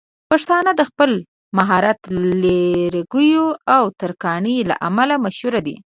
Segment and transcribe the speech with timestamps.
[0.29, 1.11] پښتانه د خپل
[1.57, 1.99] مهارت
[2.43, 5.75] لرګيو او ترکاڼۍ له امله مشهور دي.